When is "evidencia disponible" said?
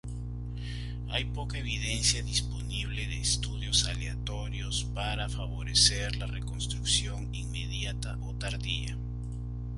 1.59-3.05